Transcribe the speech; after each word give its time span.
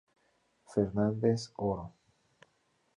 Fernández 0.65 1.53
Oro. 1.57 1.93